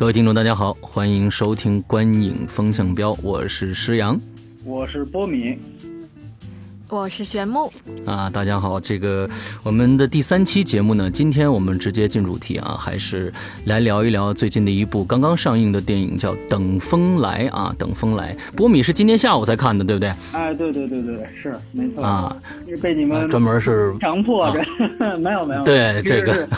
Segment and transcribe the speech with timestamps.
[0.00, 4.18] 各位听众，大家好，欢迎收听《观影风向标》，我是施阳，
[4.64, 5.58] 我是波米。
[6.90, 7.72] 我是玄木
[8.04, 9.30] 啊，大家好，这个
[9.62, 13.32] 我们的第三期节目呢，今天我们直接进主题啊，还是
[13.66, 18.34] 来聊一聊最近的一部刚刚上映的电影，叫《等风来》啊，《等风来》。
[18.56, 20.12] 波米是今天下午才看的，对不对？
[20.32, 22.36] 哎，对对对对对，是没错啊，
[22.68, 24.60] 是被你们专门是强迫着，
[25.18, 26.48] 没有没有，对这个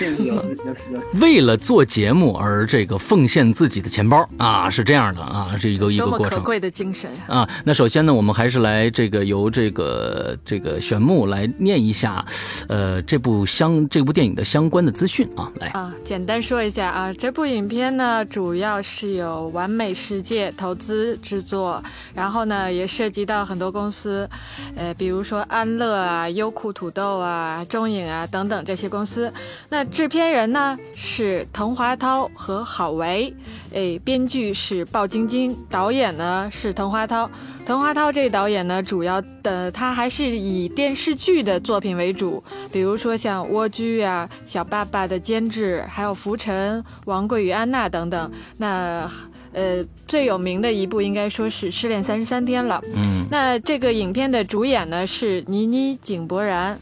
[1.20, 7.46] 为了做节目而这个奉献自己的钱包啊，是这样的啊，这一个一个过程，可贵的精神啊。
[7.64, 12.24] 那首先呢，我们还是来这个由这个这个玄木来念一下，
[12.68, 21.82] 呃，这部相这部电影的相关的资讯啊，来啊，简单说一下啊，这部影片呢，主要是由完美世界投资制作，
[22.14, 24.28] 然后呢，也涉及到很多公司，
[24.76, 29.32] 呃，比如说安乐啊、优酷土豆啊、中影啊等等这些公司。
[29.68, 33.34] 那制片人呢是滕华涛和郝维，
[33.74, 37.28] 哎，编剧是鲍晶晶，导演呢是滕华涛。
[37.70, 48.28] 滕华涛这导演呢，主要的他还是以电视剧的作品为主，比如说像《蜗居》啊、《小爸爸》的监制，还有《浮沉》《王贵与安娜》等等。
[48.56, 49.08] 那
[49.52, 52.82] 呃，最有名的一部应该说是《失恋三十三天》了。
[52.92, 56.76] 嗯，那这个影片的主演呢是倪妮、井柏然，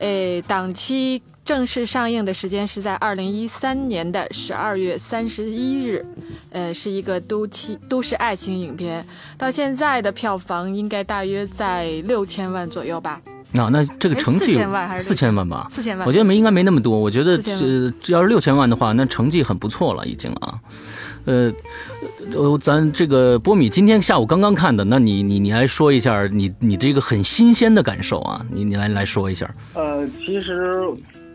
[0.00, 1.22] 诶，档期。
[1.50, 6.06] 正式上映的时间是在二零一三年的十二月三十一日，
[6.50, 9.04] 呃，是一个都气都市爱情影片，
[9.36, 13.20] 到现在的票房应该大约在六千万左右吧。
[13.50, 15.66] 那那这个成绩四千万还是四千万吧？
[15.68, 16.96] 四千万，我觉得没应该没那么多。
[16.96, 20.54] 我觉得这要是六千万的话，那成绩很不错了已经啊。
[21.24, 21.52] 呃，
[22.32, 29.52] 呃，咱这个波米今天下午刚刚看的，那你你你来说一下你你这个很新鲜的感受啊，你你来来说一下。
[29.74, 30.84] 呃，其实。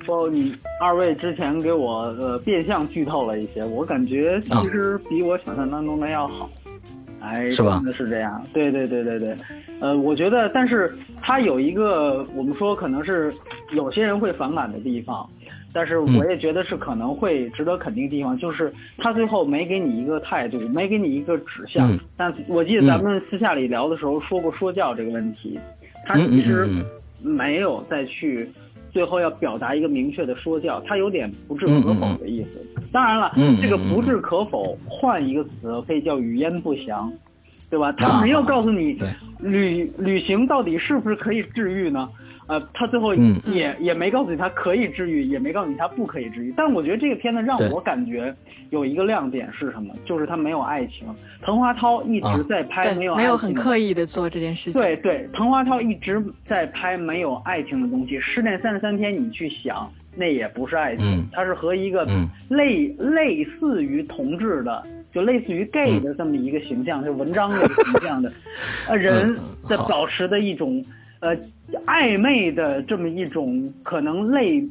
[0.06, 6.50] 说你二位之前给我呃变相剧透了一些，我感觉其实比我想象当中的要好，
[7.20, 7.82] 哎，是吧？
[7.92, 9.36] 是这样，对对对对对，
[9.80, 13.34] 呃，我觉得，但是它有一个我们说可能是
[13.72, 15.28] 有些人会反感的地方，
[15.74, 21.92] 但是我也觉得是可能会值得肯定的地方，就是他最后没给你一个态度，没给你一个指向。
[22.16, 25.60] 但我记得咱们私下里聊的时候说过说教这个问题，
[26.06, 26.68] 他其实
[27.24, 28.48] 没有再去。
[28.96, 32.66] 最后要表达一个明确的说教，他有点不置可否的意思。
[32.94, 33.30] 当然了，
[33.62, 37.12] 这个不置可否，换一个词可以叫语焉不详，
[37.70, 37.92] 对吧？
[37.98, 38.98] 他没有告诉你，
[39.40, 42.08] 旅旅行到底是不是可以治愈呢？
[42.48, 46.54] 呃，他最后也也没告诉你他可以治愈，也没告诉你他不可以治愈。
[46.56, 48.32] 但我觉得这个片子让我感觉
[48.70, 49.94] 有一个亮点是什么？
[50.06, 51.08] 就是他没有爱情。
[51.42, 54.80] 滕华涛一直在拍没有没有很刻意的做这件事情。
[54.80, 58.20] 对对，滕华涛一直在拍没有爱情的东西。
[58.20, 62.08] 失恋三十三天，你去想，那也不是爱情，它是和一个
[62.50, 68.32] 类类似于同志的，就类似于 gay 的这么一个形象，就文章的形象的
[68.88, 69.36] 呃人
[69.68, 70.84] 在保持的一种。
[71.26, 71.36] 呃，
[71.88, 74.64] 暧昧的这么一种可能类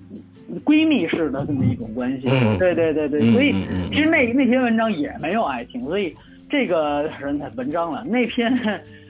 [0.65, 2.29] 闺蜜式的这么一种关系，
[2.59, 3.53] 对对对对，所以
[3.91, 6.15] 其实那那篇文章也没有爱情，所以
[6.49, 8.05] 这个人才文章了。
[8.05, 8.55] 那篇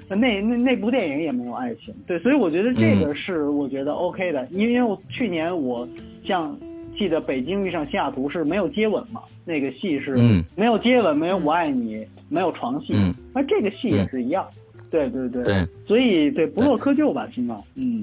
[0.09, 5.87] 那那那部电影也没有爱情，对，所以我觉得这个是我觉得 OK 的，因为我去年我
[6.25, 6.56] 像
[6.97, 10.16] 记得《北京遇上西雅图》是没有接吻嘛，那个戏是
[10.56, 12.94] 没有接吻，没有我爱你，没有床戏，
[13.34, 14.47] 那这个戏也是一样。
[14.94, 18.03] 对对对，对，所以对不落窠臼吧，起码，嗯。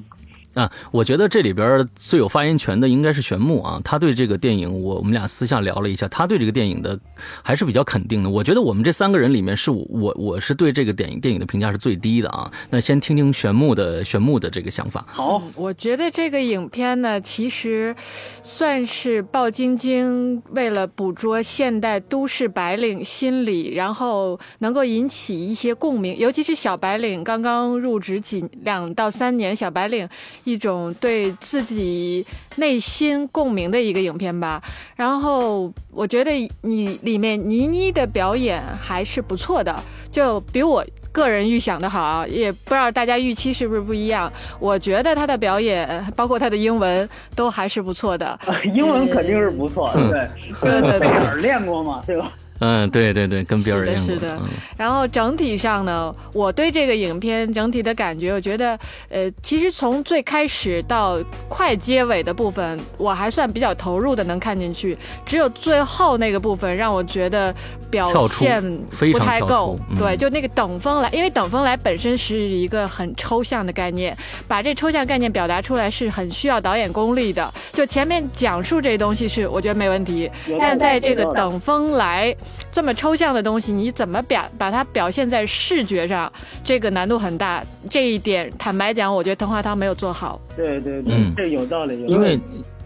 [0.53, 6.99] 啊，我觉得这里边最有发言权的应该是玄木啊，他对这个电影，我我们俩私下聊了一下，他对这个电影的
[7.41, 8.29] 还是比较肯定的。
[8.29, 12.51] 我觉得我们这三个人里面，是我我我是对这个电影电影的评价是最低的啊。
[12.69, 15.05] 那先听听玄木的玄木的这个想法。
[15.07, 17.95] 好，我觉得这个影片呢，其实
[18.43, 30.05] 算是鲍晶晶为了捕捉现代都市白领心理，然后能够引起一些共鸣，尤其是小白领刚刚入职几两到三年小白领。
[30.43, 34.61] 一种对自己内心共鸣的一个影片吧，
[34.95, 39.75] 然后我觉得你里面倪妮的表演还是不错的，
[40.11, 44.31] 就比我个人预想的好，也不知道大家预期是不是不一样。
[44.59, 48.39] 我觉得她的表演，包括她的英文，都还是不错的。
[48.73, 50.29] 英文肯定是不错，对
[50.61, 52.31] 对 对对， 练过嘛，对吧？
[52.61, 54.01] 嗯，对对对，跟边儿一样。
[54.03, 54.39] 是的，
[54.77, 58.77] 然后整体上呢，我对这个影片整体的感觉，我觉得，
[59.09, 61.17] 呃，其实从最开始到
[61.49, 64.95] 快结尾的部分，我还算比较投入的，能看进去。
[65.25, 67.51] 只有最后那个部分让我觉得
[67.89, 68.63] 表现
[69.11, 69.79] 不太够。
[69.97, 74.15] 对，就那个等风来，因为等风来本身是一个很抽象的概念，
[74.47, 77.51] 把这抽象概念表达出来是很需要导演功力的。
[77.73, 80.29] 就前面讲述这东西是我觉得没问题，
[80.59, 82.35] 但在这个等风来。
[82.71, 86.31] 这么抽象的东西，你怎么表把它表现在视觉上？
[86.63, 87.63] 这个难度很大。
[87.89, 90.39] 这一点，坦白讲，我觉得藤花汤没有做好。
[90.55, 92.05] 对对对，这有道理。
[92.07, 92.39] 因为，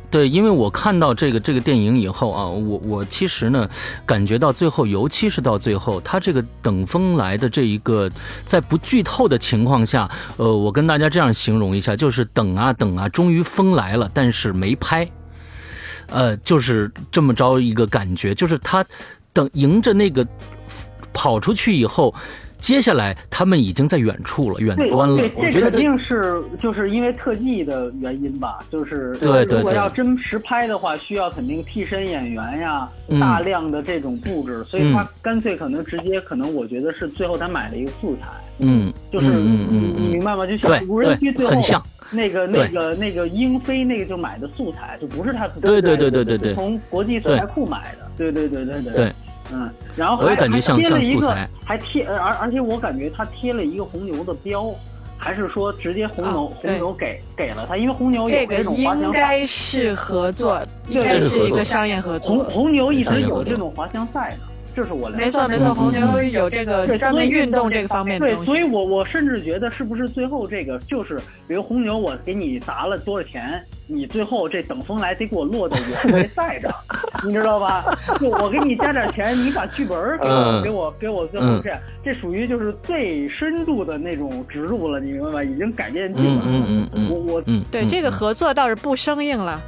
[0.09, 3.69] 对，因为我看到这个这个电影以后啊，我我其实呢，
[4.05, 8.09] 感觉到最后，尤其是到最后，他这个等风来的这一个，
[8.45, 15.07] 在不剧透的情况下，呃，我跟大家这样形容一下，就是等啊等啊，终于风来了，但是没拍。
[16.07, 18.85] 呃，就是这么着一个感觉，就是他
[19.35, 20.25] 等迎着那个
[21.13, 22.15] 跑出去以后，
[22.57, 25.29] 接下来他们已经在远处了，远端了。
[25.35, 29.57] 我觉得肯定是就是因为特技的原因吧，就是对对。
[29.57, 32.89] 如果要真实拍的话，需要肯定替身演员呀，
[33.19, 38.27] 大量的这种布置，所以他干脆可能直接可能我觉得是最后他买了一个素材，
[38.59, 40.47] 嗯，就是嗯嗯你明白吗？
[40.47, 41.83] 就像无人机最后很像。
[42.11, 48.07] 那个、那个、那个英飞，那个就买的素材，就不是他对对对对对对，从国际素材库买的。
[48.15, 48.93] 对对对对对。
[48.93, 49.11] 对，
[49.53, 54.65] 嗯，然后还还贴了一个，还贴，而而且我感觉他贴了一个红牛的标，
[55.17, 59.03] 还是说直接红牛红牛给给了他，因为红牛有这种滑翔。
[59.03, 62.35] 应该是合作，应该是一个商业合作。
[62.35, 64.54] 红红牛一直有这种滑翔赛的。
[64.75, 71.17] 这是我没错没错，红牛有这个专门运动这个方面的对，所以我我甚至觉得是不是最后这个就是，
[71.47, 76.69] 比如红牛我给你砸了多少钱，你最后这等风来得给我落到我这赛上，
[77.25, 77.85] 你知道吧？
[78.19, 85.43] 就我给你加点钱，你把剧本给我给我给我最后这样，这属于就是最深度的那种植入了，你明白吗？
[85.43, 86.43] 已经改变剧本了。
[86.45, 89.61] 嗯嗯嗯，我我对这个合作倒是不生硬了。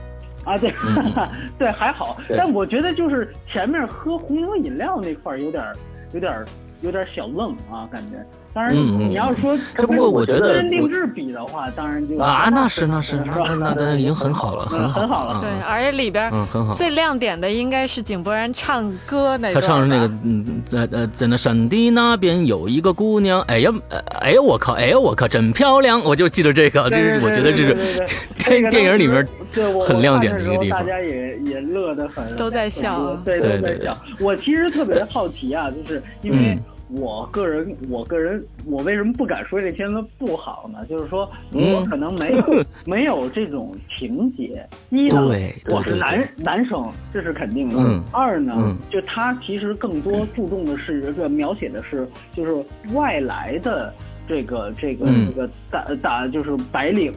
[0.47, 0.73] 啊，对，
[1.59, 5.63] 对，还好，但我觉得就是前面喝红牛饮料那块儿有点，
[6.13, 6.45] 有点，
[6.81, 8.25] 有点小愣啊，感觉。
[8.57, 15.39] 当然，你要是说不过我觉得个人定制比的话，当然就啊，那是那是那那那已经很好了，很很好了。
[15.39, 16.73] 对，而且里边嗯很好。
[16.73, 19.53] 最亮点的应该是井柏然唱歌那个。
[19.53, 23.71] 他唱的那个，嗯，在呃在那山的那边有一个姑娘，哎呀，
[24.21, 26.01] 哎呀我靠，哎呀我靠，真漂亮！
[26.03, 28.03] 我就记得这个，这是我觉得这是
[28.43, 29.23] 电电影里面
[29.85, 30.79] 很亮点的一个地方。
[30.79, 33.95] 大家也也乐得很，都在笑，对都在笑。
[34.19, 36.57] 我其实特别好奇啊，就是因为。
[36.89, 40.85] 我个人，我个人，我为什么不敢说这片子不好呢？
[40.89, 44.65] 就是说，我可能没有 没有这种情节。
[44.89, 45.21] 一呢，
[45.69, 48.03] 我是男男生，这是肯定的。
[48.11, 48.53] 二呢，
[48.89, 53.93] 就他其实更多注重的是，一个描写的是就是外来的。
[54.27, 57.13] 这个这个这个打打就是白领，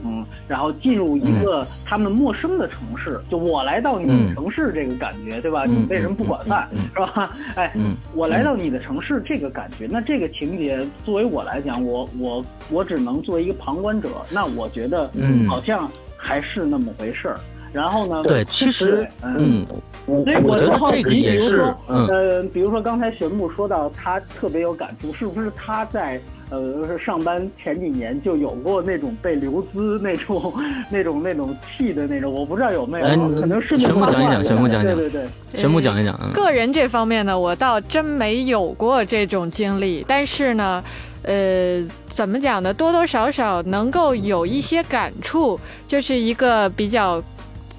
[0.47, 5.65] 然后进入一个他们陌生的城市，就我来到你的城市这个感觉，对吧？
[5.65, 7.31] 你为什么不管饭，是吧？
[7.57, 7.73] 哎，
[8.15, 15.11] 我来到你的城市这个感觉，那这个情节作为我来讲，我我我只能作为一个旁观者，那我觉得
[15.49, 17.41] 好像还是那么回事儿。
[17.73, 18.25] 然后呢？
[18.25, 19.65] 对，其实嗯，
[20.05, 26.21] 所以我觉得这个也是，呃，比如说刚才玄牧说到他特别有感触，是不是他在？
[26.51, 30.53] 呃，上班前几年就有过那种被留资那种、
[30.91, 33.07] 那种、那种气的那种，我不知道有没有，
[33.41, 36.19] 可能是全部讲一讲，全部讲一讲，对对对，全部讲一讲。
[36.35, 40.83] 个人这方面呢，我倒真没有过这种经历，但是呢，
[41.23, 42.75] 呃，怎么讲呢？
[42.75, 47.23] 多多少少能够有一些感触，就是一个比较。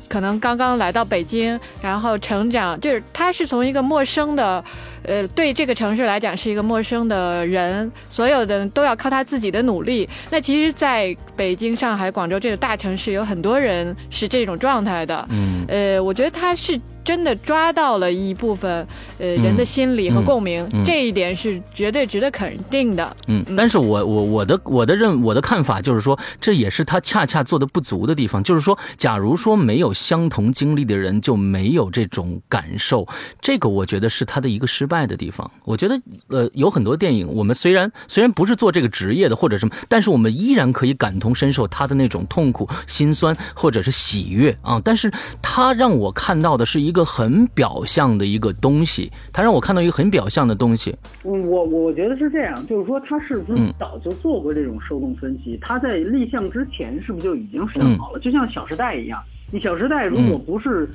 [0.09, 4.61] 可能刚刚来到北京，然后成长，就是他是从一个陌生的，
[5.03, 10.07] 呃，对这个城市来讲是一个陌生的人，所有的都要靠他自己的努力。
[10.29, 15.27] 那其实，在北京、上海、广州这个大城市，有很多人是这种状态的。
[15.29, 16.79] 嗯，呃，我觉得他是。
[17.03, 23.17] 真的抓到了一部分呃人的心理和共鸣，这一点是绝对值得肯定的。
[23.25, 28.43] 嗯，但是我我我的我的认我的看法就是说，这也是他恰恰做的不足的地方。
[28.43, 33.07] 就是说，假如说没有相同经历的人就没有这种感受，
[33.41, 35.49] 这个我觉得是他的一个失败的地方。
[35.65, 44.79] 我觉得呃有很多电影，我们虽然虽然不是做这个职业的或者什么，但是我们依然可以感同身受他的那种痛苦、心酸或者是喜悦啊。
[44.83, 46.91] 但是他让我看到的是一。
[46.91, 50.93] 一个很表象的一个东西，他让我看到一个很表象的东西。
[51.23, 55.57] 嗯，我我觉得是这样，就是说他是不是早就做过这种受众分析？
[55.61, 58.19] 他在立项之前是不是就已经想好了？
[58.19, 60.85] 就像《小时代》一样，你《小时代》如果不是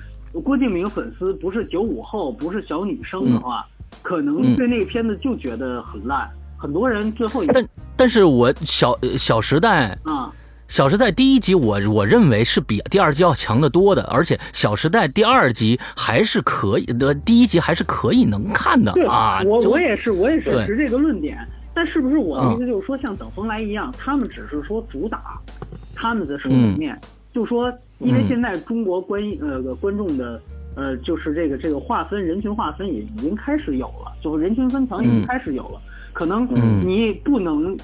[0.45, 3.67] 郭敬明粉丝，不是九五后，不是小女生的话，
[4.06, 10.32] 可能对那个片子就觉得很烂，很多人最后但但是我小小时代啊。
[10.68, 19.42] 小时代第一集，我我认为是比第二集要强得多的，而且小时代第二集还是可以的，第一集还是可以能看的啊。
[19.44, 21.38] 我我也是，我也是持这个论点。
[21.72, 25.38] 但是不是我的意思就是说，像等风来一样，他们只是说主打
[25.94, 26.98] 他们的生活面，
[27.32, 30.40] 就说因为现在中国观呃观众的
[30.76, 35.80] 呃就是这个这个划分人群划分也已经开始有了，就是人群分层已经开始有了，
[36.12, 36.47] 可能
[36.87, 37.76] 你不能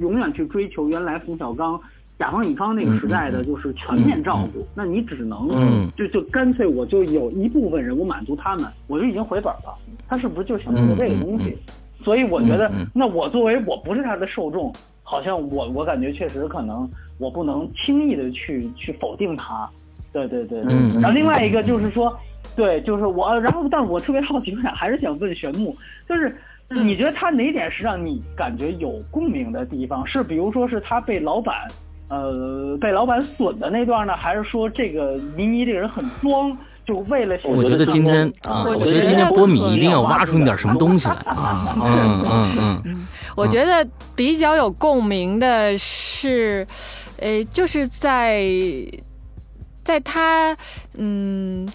[0.00, 1.80] 永远去追求原来冯小刚。
[2.16, 5.48] 甲方乙方那个时代的就是全面照顾，那你只能
[5.96, 9.74] 就就干脆我就有一部分人我满足他们，我就已经回本了。
[10.06, 11.58] 他是不是就想做这个东西？
[12.04, 14.72] 所以我觉得，那我作为我不是他的受众，
[15.02, 16.88] 好像我我感觉确实可能
[17.18, 19.68] 我不能轻易的去去否定他。
[20.14, 20.62] 对对对。
[21.02, 22.18] 然后另外一个就是说，
[22.56, 25.76] 对，就是我，然后但我特别好奇，还是想问玄木，
[26.08, 26.34] 就是
[26.70, 30.06] 你觉得他哪点是让你感觉有共鸣的地方？
[30.06, 31.54] 是比如说是他被老板。
[32.10, 36.56] 呃，被老板损的那段呢，还是说这个倪妮这个人很装，
[36.86, 37.34] 就为了？
[37.46, 41.74] 我觉得今天啊，我觉得今天波米一定要挖出点什么东西来啊！
[41.82, 46.64] 嗯嗯嗯， 我觉得比较有共鸣的是，
[47.18, 48.44] 呃，就是在
[49.84, 50.56] 在他
[50.94, 51.68] 嗯。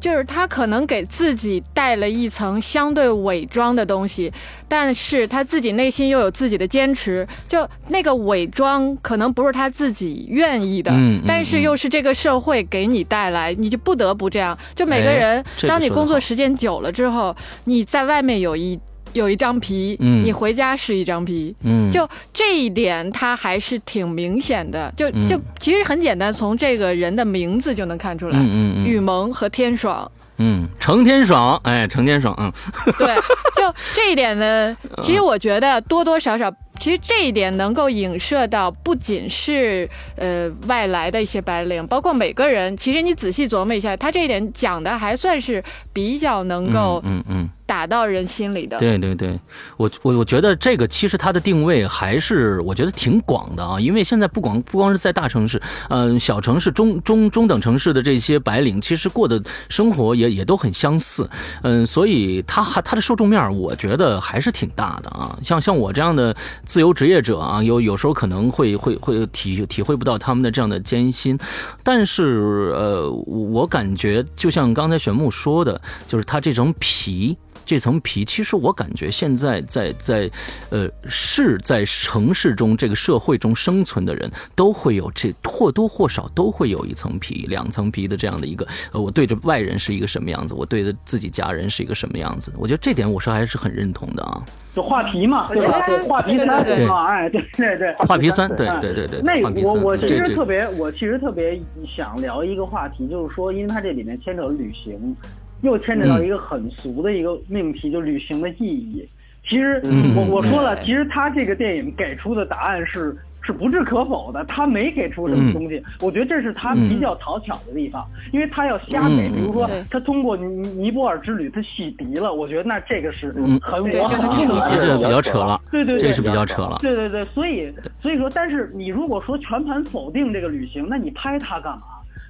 [0.00, 4.32] 就是他可能给自己带了一层相对伪装的东西，
[4.66, 7.24] 但是他自己内心又有自己的坚持。
[7.46, 10.92] 就那个伪装可能不是他自己愿意的，
[11.24, 14.58] 但是又是这个社会给你带来，你就不得不这样。
[14.74, 17.36] 就每个人，当你工作时间久了之后，
[17.66, 18.80] 你在外面有一。
[19.12, 21.54] 有一张皮，你回家是一张皮，
[21.90, 24.92] 就这一点，他还是挺明显的。
[24.96, 30.10] 就就其实很简单，从这个人的名字就能看出来，嗯雨萌和天爽。
[30.38, 32.50] 嗯，程天爽，哎，程天爽，嗯，
[32.98, 33.14] 对，
[33.54, 36.52] 就这一点呢， 其实我觉得多多少少，
[36.82, 45.62] 其实这一点能够影射到，不仅是呃外来的一些白领，包括每个人，其实你仔细琢磨一下，他这一点讲的还算是
[45.92, 47.48] 比较能够，嗯嗯。
[47.64, 49.40] 打到人心里的，对对对，
[49.78, 61.26] 我我我觉得这个其实它的定位还是我觉得挺广的啊，因为现在不光不光是在大城市，嗯，小城市、中中中等城市的这些白领，其实过的生活也也都很相似，
[61.62, 65.38] 嗯，所以它还它的受众面，我觉得还是挺大的啊。
[65.40, 66.36] 像像我这样的
[66.72, 71.38] 自由职业者啊，有有时候可能会会会体体会不到他们的这样的艰辛，
[71.82, 77.36] 但是呃，我感觉就像刚才玄木说的，就是他这种皮。
[77.64, 80.30] 这层皮，其实我感觉现在在在，
[80.70, 94.44] 呃，是在城市中这个社会中生存的人都会有这或多或少都会有一层皮、两层皮的这样的一个，呃，我对着外人是一个什么样子，我对着自己家人是一个什么样子，我觉得这点我是还是很认同的啊。
[94.74, 95.82] 就画皮嘛，对吧？
[96.08, 96.46] 画皮三
[96.86, 99.20] 嘛，哎，对对对，画皮三，对对对对。
[99.20, 101.60] 那我我其实特别，我其实特别
[101.94, 105.14] 想聊一个话题，就是说，因为它这里面牵扯旅行。
[105.62, 109.08] 又牵扯到一个很俗的一个命题，就旅行的意义。
[109.48, 109.82] 其实
[110.14, 115.82] 我我说了，其实他这个电影给出的答案是是不置可否的，他没给出什么东西。
[116.00, 125.60] 我觉得这是他比较讨巧的地方，因为他要瞎给，比如说他通过尼尼泊尔之旅他洗涤了，我觉得那这个是很我很扯，这个比较扯了。
[125.72, 126.78] 对对，这是比较扯了。
[126.80, 131.82] 对对对，所以所以说，但是你如果说全盘否定这个旅行，那你拍它干嘛？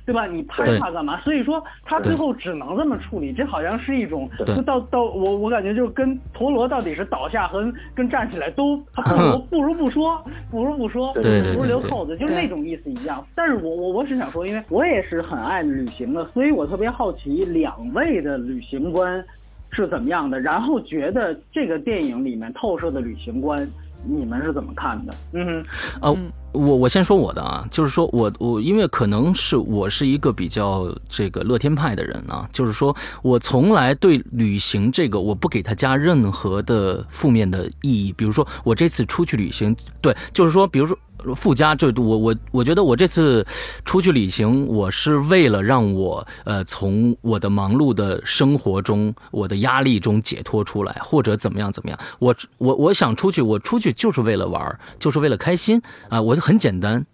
[0.04, 0.26] 对吧？
[0.26, 1.20] 你拍他干嘛？
[1.20, 13.24] 所以说他最后只能这么处理，这好像是一种，就到到我我感觉就跟陀螺到底是倒下和跟站起来都，他不如 不如不说，不如不说，不如留扣子，就是那种意思一样。
[13.34, 19.24] 但是我我我是想说，因为我也是很爱旅行的，所以我特别好奇两位的旅行观
[19.70, 23.66] 是怎么样的，然后觉得这个电影里面透射的旅行观。
[24.04, 25.14] 你们是怎么看的？
[25.32, 25.64] 嗯，
[26.00, 26.16] 呃，
[26.52, 40.98] 我我先说我的啊，就是说我我因为可能是我是一个比较这个乐天派的人啊，就是说我从来对旅行这个我不给他加任何的负面的意义，比如说我这次出去旅行，对，就是说，比如说。
[41.34, 43.46] 附加这我我我觉得我这次
[43.84, 51.98] 出去旅行，我是为了让我呃从我的忙碌的生活中、我的压力中解脱出来，或者怎么样怎么样。
[52.18, 56.20] 我我我想出去，我出去就是为了玩，就是为了开心啊！
[56.20, 57.04] 我就很简单。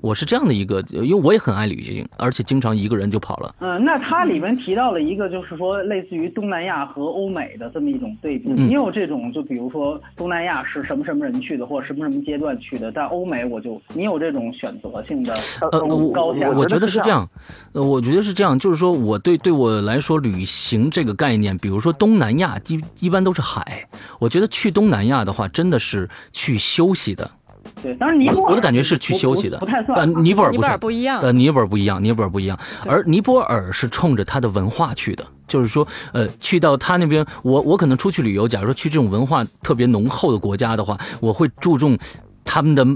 [0.00, 3.54] 我是这样的一个，因为我也很爱旅行，而且经常一个人就跑了。
[3.60, 8.48] 嗯，那它里面提到了一个，就是说类似于东南亚和欧美的这么一种对比。
[8.50, 15.34] 你有这种，就比如说东南亚是什么什么人去的，或者什么什么阶段去的，但欧美我就你有这种选择性的
[15.72, 17.28] 呃，我我觉得是这样，
[17.72, 23.86] 呃，我觉得是这样，就是说我对对我来说，旅行这个概念，比如说东南亚一一般都是海，
[24.18, 27.30] 我觉得去东南亚的话，真的是去休息的。
[27.82, 30.24] 对，当然尼泊尔我的感觉是去休息的，不太算。
[30.24, 32.58] 尼泊尔不不一样，但，尼泊尔不一样，尼泊尔不一样。
[32.86, 41.98] 而尼泊尔是冲着它的文化去的，就是说，呃，去到他那边，我我可能出去旅游，假如说去这种文化特别浓厚的国家的话，我会注重
[42.44, 42.86] 他们的。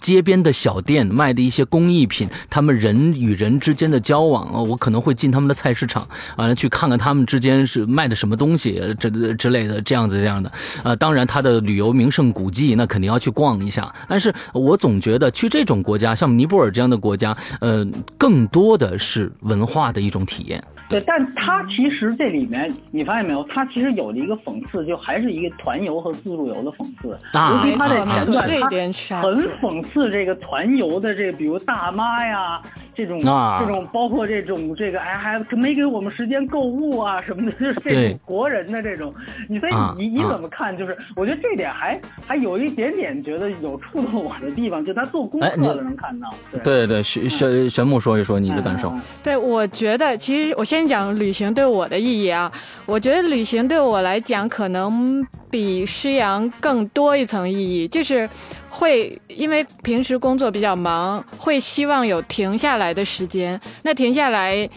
[0.00, 10.50] 街边的小店卖的一些工艺品，他们人与人之间的交往，我可能会进他们的菜市场，完了去看看他们之间是卖的什么东西，这之类的，这样子这样的。
[10.82, 13.94] 呃，当然他的旅游名胜古迹，那肯定要去逛一下。
[14.08, 20.62] 但是我总觉得去这种国家，像尼泊尔这样的国家，呃，更多的是文化的一种体验。
[20.88, 27.12] 对，但他其实这里面你发现没有，他其实有了一个讽刺，就还是一个团游和自助游的讽刺。
[27.38, 32.58] 啊，尤其他在前段，他很讽刺这个团游的这，比如大妈呀，
[32.94, 33.26] 这种这
[33.66, 39.14] 种，包括这种这个，哎，还没给我们时间购物啊什么的，就是这种国人的这种。
[39.46, 40.74] 你所以你你怎么看？
[40.74, 46.30] 就是我觉得这点还还有一点点觉得有触动我的地方，就他做功课的能看到。
[46.50, 48.90] 对对对，玄玄玄木说一说你的感受。
[49.22, 50.77] 对，我觉得其实我先。
[50.78, 52.50] 先讲旅行对我的意义啊，
[52.86, 58.30] 我觉得旅行对我来讲可能比诗阳更多一层意义，就是
[58.68, 63.60] 会因为平时工作比较忙，会希望有停下来的时间。
[63.82, 64.70] 那停下来，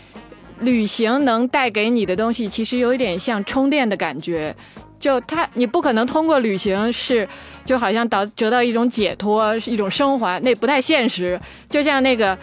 [0.62, 4.56] 旅行能带给你的东西，其实有一点像充电的感觉。
[5.00, 7.28] 就它，你不可能通过旅行是。
[7.72, 11.40] 就好像导得到一种解脱，是一种升华，那不太现实。
[11.70, 12.38] 就像那个，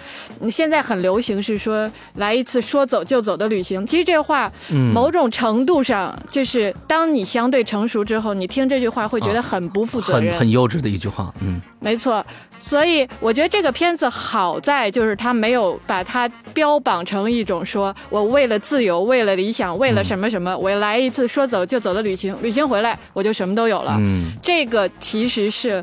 [0.50, 3.86] 现在很流行是说来一次说走就走的旅行。
[3.86, 4.50] 其实这话，
[4.94, 11.30] 某种程度上就是当你相对成熟之后，你听这句话会觉得很不负责任，很很幼稚的一句话。
[11.42, 12.24] 嗯，没错。
[12.58, 23.94] 所以我觉得这个片子好在就是他没有把它标榜成一种说我为了自由、为了理想、为了什么什么，我来一次说走就走的旅行，旅行回来我就什么都有了。
[24.00, 24.88] 嗯，这个。
[25.00, 25.82] 其实是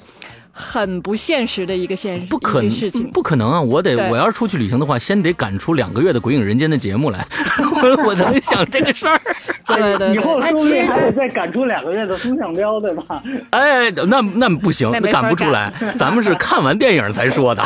[0.51, 3.59] 很不现实的一个现实，不可能事情，不可能啊！
[3.59, 7.25] 我得，我要是出去旅行的话，先得赶出两个月的《鬼影人间》的节目来，
[8.05, 9.19] 我才能想这个事儿。
[9.67, 13.21] 对对，以后说不定还得再赶出两个月的《风向标》，对吧？
[13.49, 15.73] 哎，那那不行，那赶不出来。
[15.97, 17.63] 咱们是看完电影才说的。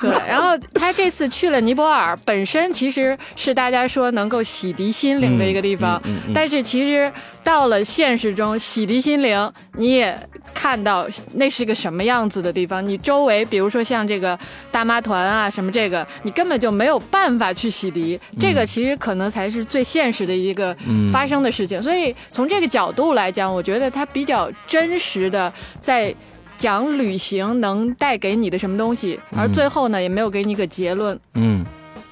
[0.00, 6.02] 对，然后他这次去了尼泊尔，本身其实是大家说能够洗涤心灵的一个地方，
[6.34, 7.10] 但是其实
[7.44, 10.18] 到了现实中，洗涤心灵你也
[10.54, 12.86] 看到那是个什么样子的地方。
[12.86, 14.38] 你周围，比如说像这个
[14.70, 18.18] 大妈团啊什么这个，你根本就没有办法去洗涤。
[18.38, 20.76] 这个其实可能才是最现实的一个
[21.12, 21.82] 发生的事情。
[21.82, 26.14] 所以从这个角度来讲，我觉得它比较真实的在。
[26.60, 31.18] 讲旅行能带给你的什么东西，而最后呢，也没有给你个结论。
[31.32, 31.64] 嗯，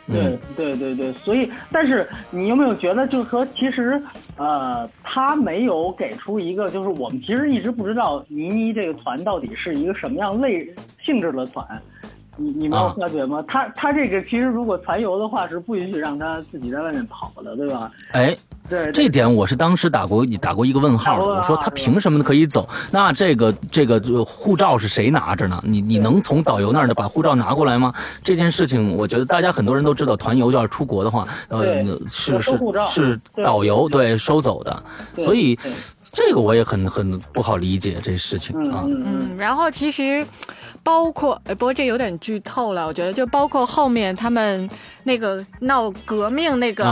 [0.07, 4.03] 对对对对，所以，但是你有没有觉得，就是说，其实，
[4.39, 10.73] 呃，他没有给出一个，就是我们其实一直不知道倪妮这个团到底是一个什么样类
[11.05, 11.67] 性质的团。
[12.39, 13.45] 你你没有发觉吗？
[13.47, 17.91] 他他这个其实如果团游的话，是不允许让他自己在外面跑的，对吧？
[18.13, 18.37] 哎。
[18.69, 21.25] 对，这点我是当时打过打过一个问号的。
[21.25, 22.69] 我说他凭什么可以走？
[22.91, 25.59] 那这个这个护照是谁拿着呢？
[25.65, 27.95] 你你能从导游那儿的把护照拿过来吗？
[28.23, 34.83] 这件事情，我觉得大家很多人都知道，团游要是出国的话，呃，是是是导游对收走的，
[35.17, 35.59] 所以
[36.13, 38.85] 这个我也很很不好理解这事情啊。
[38.87, 40.27] 嗯，然后其实。
[40.81, 44.71] 包括，不过这有点剧透了，我觉得就包括后面他们
[45.03, 46.85] 那个闹革命那个，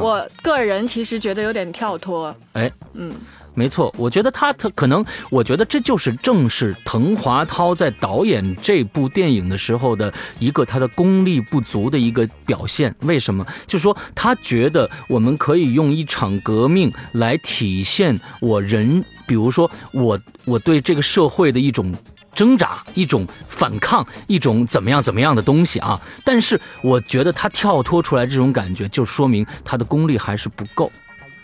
[0.00, 2.34] 我个人其实觉得有点跳脱。
[2.54, 3.12] 哎，嗯，
[3.54, 12.94] 没错，我觉得他他可能，我觉得这就是正是滕华涛在导演这部电影的时候的一个他的功力不足的一个表现。
[13.00, 13.46] 为什么？
[13.66, 21.94] 就说他觉得我们可以用一场革命来体现我人，比如说我我对这个社会的一种。
[22.34, 26.00] 挣扎一种反抗一种怎么样怎么样的东西啊？
[26.24, 30.90] 但是我觉得他跳脱出来这种感觉，就说明他的功力还是不够。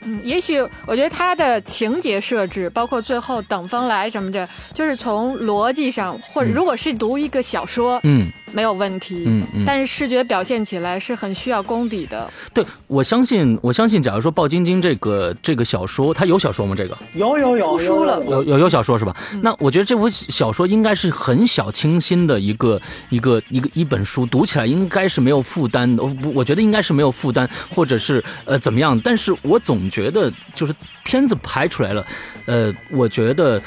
[0.03, 12.31] 嗯，也许我觉得他的情节设置，包括最后等风来什么的，就是从逻辑上，或者如果是读一个小说，嗯，没有问题，嗯嗯，但是视觉表现起来是很需要功底的。
[12.53, 16.75] 对，我相信，我相信，假如说鲍晶晶这个这个小说，它有小说吗？
[16.77, 19.17] 这个有有有出书了，有有有小说是吧？
[19.43, 26.03] 那我觉得这部小说应该是很小清新的一个一个一个一本书，读起来应该是没有负担的。
[26.03, 29.01] 我我觉得应该是没有负担，或者是呃怎么样？
[29.01, 32.07] 但是我总觉得就是片子拍出来了，
[32.47, 33.61] 呃，我觉得。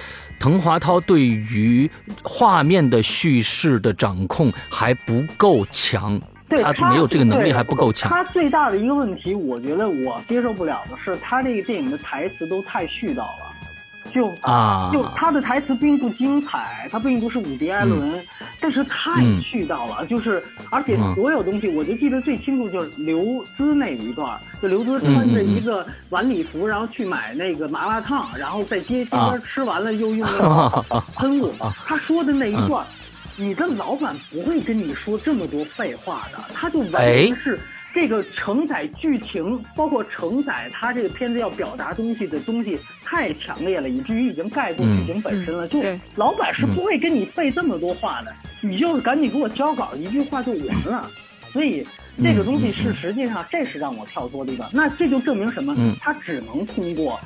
[0.43, 1.89] 滕华涛对于
[2.21, 8.11] 画面的叙事的掌控还不够强，他没有这个能力还不够强。
[8.11, 13.52] 他最大的一个问题，我觉得我接受不了的是，他这个电影的台词都太絮叨了。
[14.13, 18.23] 就啊，就他的台词并不精彩，他并不是伍迪·艾伦，
[18.61, 20.05] 但是太絮叨了。
[20.05, 23.19] 就是而且所有东西，我就记得最清楚就是刘
[23.57, 31.51] 孜那一段，就刘孜穿着一个晚礼服，然后去买那个麻辣烫，然后在街边吃完了又用那个 喷雾。
[31.85, 32.85] 他说的那一段，
[33.35, 37.59] 你的老板不会跟你说这么多废话的，他就完全是。
[37.93, 45.67] 这个承载剧情，包括承载他这个片子要表达东西的东西太强烈了，以至于已经盖过剧情本身了。
[45.67, 45.79] 就
[46.15, 51.07] 老板是不会跟你费这么多话的，你就是赶紧给我交稿，一句话就完了。
[51.51, 51.85] 所以
[52.17, 54.67] 这个东西是实际上这是让我跳脱的一个。
[54.73, 55.75] 那这就证明什么？
[56.01, 57.19] 他只能通过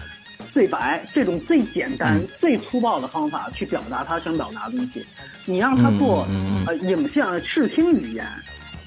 [0.53, 5.06] 对白这种最简单、最粗暴的方法去表达他想表达的东西。
[5.45, 6.27] 你让他做
[6.65, 8.25] 呃影像视听语言。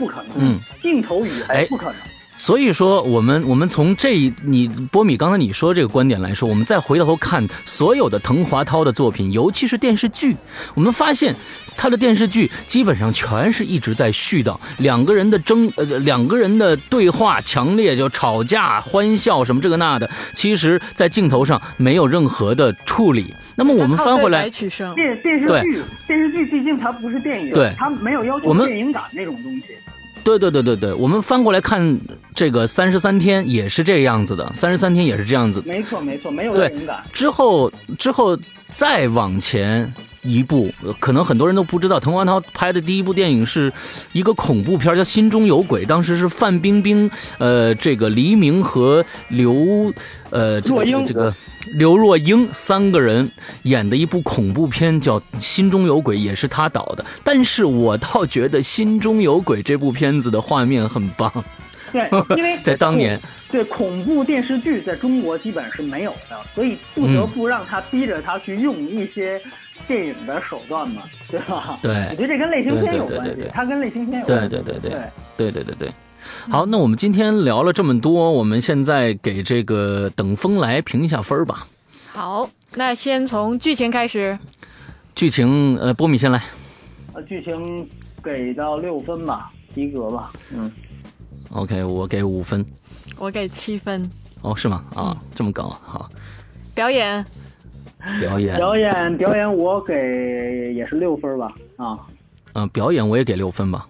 [0.00, 1.94] 不可能，嗯，镜头语言不可能。
[2.36, 10.34] 所以说，我们我们从这你波米刚才你说这个观点来说，我们再回头看所有的滕华涛的作品，尤其是电视剧，
[10.74, 11.36] 我们发现
[11.76, 23.34] 他的电视剧基本上全是一直在絮叨两个人的争呃两个人的对话强烈就吵架欢笑什么这个那的，其实在镜头上没有任何的处理。
[23.54, 29.76] 那么我们翻回来，电电视剧电视剧毕竟它不是电影，对，它没有要求电影感那种东西。
[30.24, 31.98] 对对对对对，我们翻过来看
[32.34, 35.62] 这个三十三天也是这样子的，三十三天也是这样子。
[35.66, 37.02] 没错没错，没有电影感。
[37.12, 43.72] 之后之后再往前一部，可能很多人都不知道，滕华涛拍的第一部电影是
[44.12, 49.92] 一个恐怖片，叫《心中有鬼》，当时是范冰冰、呃这个黎明和刘
[50.30, 51.34] 呃这个这个。
[51.74, 53.30] 刘若英三个人
[53.64, 57.04] 演的一部恐怖片叫《心中有鬼》，也是他导的。
[57.22, 61.30] 但是我倒觉得《心中有鬼》这部片子的画面很棒。
[61.92, 69.40] 对，因为在当年，对恐怖电视剧在中国基本是没有的，所以不得不让他逼着他去用一些
[69.86, 71.78] 电影的手段嘛，对吧？
[71.82, 74.48] 对，我觉得这跟类型片有关系，它跟类型片有关系。
[74.48, 75.00] 对对对对
[75.36, 75.92] 对对对对。
[76.48, 81.66] 好，那我们今天聊了这么多，我们现在给这个等风来评一下分吧。
[82.12, 84.38] 好，那先从剧情开始。
[85.14, 86.42] 剧情，呃，波米先来。
[87.14, 87.88] 呃，剧情
[88.22, 90.30] 给到六分吧，及格吧。
[90.52, 90.70] 嗯。
[91.52, 92.64] OK，我给五分。
[93.18, 94.08] 我给七分。
[94.42, 94.84] 哦，是吗？
[94.94, 96.08] 啊，这么高，好。
[96.74, 97.24] 表演。
[98.18, 98.56] 表演。
[98.56, 101.52] 表演，表演，我给也是六分吧。
[101.76, 101.98] 啊。
[102.54, 103.86] 嗯，表演我也给六分吧。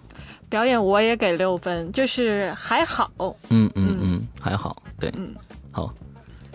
[0.49, 3.09] 表演我也给六分，就是还好。
[3.49, 4.83] 嗯嗯嗯，还好。
[4.99, 5.33] 对，嗯，
[5.71, 5.93] 好。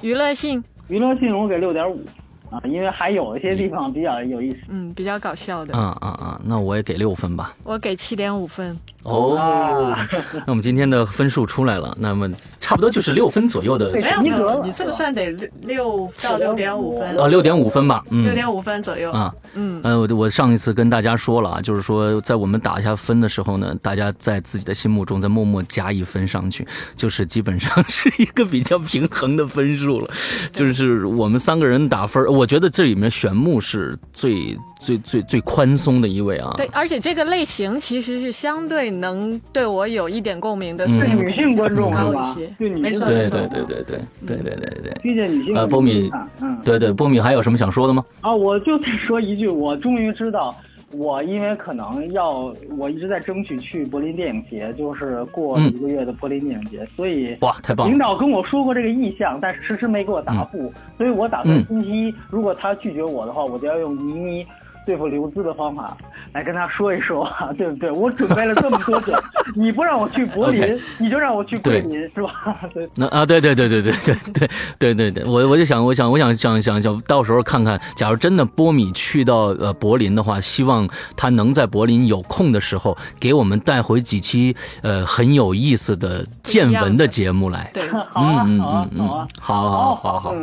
[0.02, 2.04] 娱乐性，娱乐性我给六点五。
[2.50, 5.76] 啊，因为还有一些地方比较有意思，嗯，比较搞笑的。
[5.76, 6.40] 啊啊啊！
[6.44, 7.54] 那我也给六分吧。
[7.64, 8.76] 我给七点五分。
[9.02, 9.36] 哦，
[10.34, 12.28] 那我们今天的分数出来了，那么
[12.60, 13.92] 差不多就是六分左右的。
[13.92, 17.16] 没有没有，你这个算得六六到六点五分。
[17.16, 19.32] 哦，六点五分吧，嗯，六点五分左右啊。
[19.54, 30.10] 嗯呃，我我上一次跟大家说了啊，就是说在我们打下分的时候呢，大家在自己的心目中再默默加一分上去，就是基本上是一个比较平衡的分数了。
[30.52, 34.56] 就是我们三个人打分，我觉得这里面玄牧是最。
[34.78, 36.52] 最最最宽松的一位啊！
[36.56, 46.08] 对，而且这个类型其实是相对能对我有一点共鸣的，对女性观众高一些，对女性对对对对对对对对对对，遇见女性呃，波米，
[46.40, 48.04] 嗯，对对，波米还有什么想说的吗？
[48.20, 50.54] 啊，我就再说一句，我终于知道，
[50.92, 57.90] 我因为可能要，我一直在争取去柏林电影节，就是过一个月的柏林电影节，所以哇，太棒！
[57.90, 64.46] 领导跟我说过这个意向，但是迟迟没给我答复，所以我打算星期一，如果他拒绝我的话，我就要用倪妮。
[64.86, 65.96] 对付刘资的方法，
[66.32, 67.90] 来跟他说一说，对不对？
[67.90, 69.20] 我准备了这么多个，
[69.56, 72.56] 你不让我去柏林，你就让我去桂林，是吧？
[72.72, 87.68] 对，那啊，对对对对对对对对对对，我我就想，我想，我想想想想到时候看看，假如真的波米去到呃柏林的话，希望他能在柏林有空的时候，给我们带回几期呃很有意思的见闻的节目来。
[87.74, 90.34] 对，嗯嗯嗯嗯，好好好好，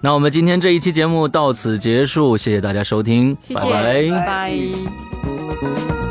[0.00, 3.36] 那我们今天这一期节目到此结束，谢谢大家收听，
[3.88, 6.07] 拜拜。